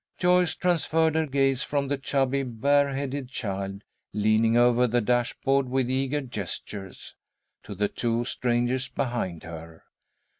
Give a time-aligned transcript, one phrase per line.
[0.17, 6.21] Joyce transferred her gaze from the chubby, bareheaded child, leaning over the dashboard with eager
[6.21, 7.13] gestures,
[7.61, 9.83] to the two strangers behind her.